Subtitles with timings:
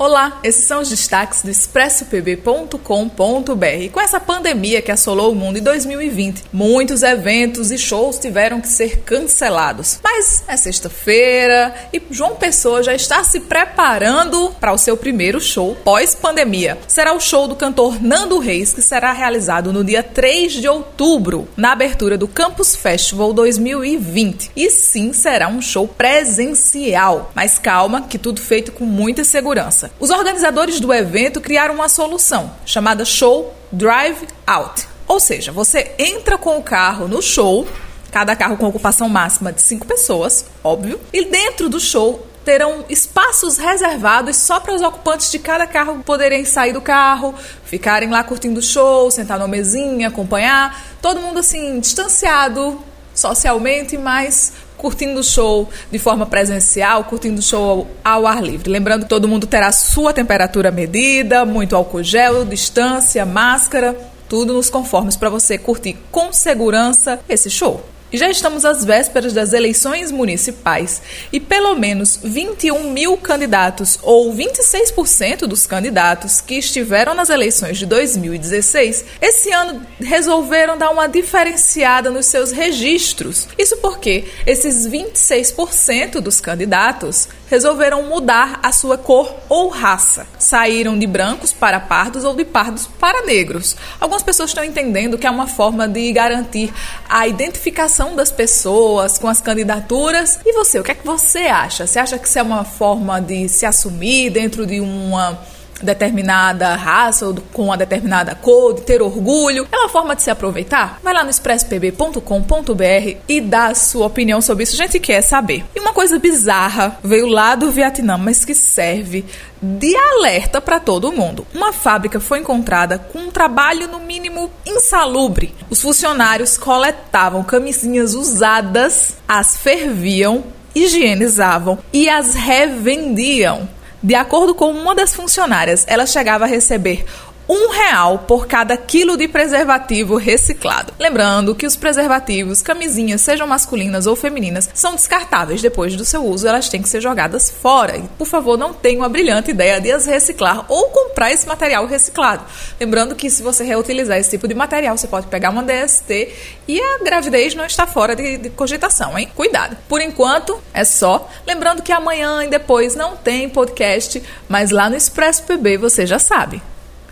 [0.00, 3.92] Olá, esses são os destaques do expressopb.com.br.
[3.92, 8.68] Com essa pandemia que assolou o mundo em 2020, muitos eventos e shows tiveram que
[8.68, 9.98] ser cancelados.
[10.00, 15.76] Mas é sexta-feira e João Pessoa já está se preparando para o seu primeiro show
[15.82, 16.78] pós-pandemia.
[16.86, 21.48] Será o show do cantor Nando Reis, que será realizado no dia 3 de outubro,
[21.56, 24.52] na abertura do Campus Festival 2020.
[24.54, 27.32] E sim, será um show presencial.
[27.34, 29.87] Mas calma, que tudo feito com muita segurança.
[29.98, 34.86] Os organizadores do evento criaram uma solução chamada Show Drive Out.
[35.06, 37.66] Ou seja, você entra com o carro no show,
[38.10, 43.58] cada carro com ocupação máxima de cinco pessoas, óbvio, e dentro do show terão espaços
[43.58, 48.60] reservados só para os ocupantes de cada carro poderem sair do carro, ficarem lá curtindo
[48.60, 52.82] o show, sentar numa mesinha, acompanhar, todo mundo assim distanciado
[53.14, 58.70] socialmente, mas curtindo o show de forma presencial, curtindo o show ao ar livre.
[58.70, 63.94] Lembrando que todo mundo terá sua temperatura medida, muito álcool gel, distância, máscara,
[64.28, 67.84] tudo nos conformes para você curtir com segurança esse show.
[68.12, 75.40] Já estamos às vésperas das eleições municipais e pelo menos 21 mil candidatos, ou 26%
[75.40, 82.26] dos candidatos que estiveram nas eleições de 2016, esse ano resolveram dar uma diferenciada nos
[82.26, 83.46] seus registros.
[83.58, 90.26] Isso porque esses 26% dos candidatos resolveram mudar a sua cor ou raça.
[90.38, 93.76] Saíram de brancos para pardos ou de pardos para negros.
[94.00, 96.72] Algumas pessoas estão entendendo que é uma forma de garantir
[97.08, 100.40] a identificação das pessoas com as candidaturas.
[100.44, 101.86] E você, o que é que você acha?
[101.86, 105.38] Você acha que isso é uma forma de se assumir dentro de uma
[105.82, 109.66] determinada raça ou com uma determinada cor, de ter orgulho.
[109.70, 110.98] É uma forma de se aproveitar?
[111.02, 114.74] Vai lá no expresspb.com.br e dá a sua opinião sobre isso.
[114.74, 115.64] A gente quer saber.
[115.74, 119.24] E uma coisa bizarra veio lá do Vietnã, mas que serve
[119.60, 121.46] de alerta para todo mundo.
[121.54, 125.54] Uma fábrica foi encontrada com um trabalho no mínimo insalubre.
[125.68, 130.44] Os funcionários coletavam camisinhas usadas, as ferviam,
[130.74, 133.68] higienizavam e as revendiam.
[134.02, 137.04] De acordo com uma das funcionárias, ela chegava a receber
[137.48, 140.92] um real por cada quilo de preservativo reciclado.
[140.98, 145.62] Lembrando que os preservativos, camisinhas, sejam masculinas ou femininas, são descartáveis.
[145.62, 147.96] Depois do seu uso, elas têm que ser jogadas fora.
[147.96, 151.86] E, por favor, não tenha uma brilhante ideia de as reciclar ou comprar esse material
[151.86, 152.44] reciclado.
[152.78, 156.32] Lembrando que se você reutilizar esse tipo de material, você pode pegar uma DST
[156.66, 159.30] e a gravidez não está fora de, de cogitação, hein?
[159.34, 159.76] Cuidado.
[159.88, 161.28] Por enquanto, é só.
[161.46, 166.18] Lembrando que amanhã e depois não tem podcast, mas lá no Expresso PB você já
[166.18, 166.60] sabe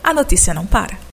[0.06, 0.96] a notícia não para.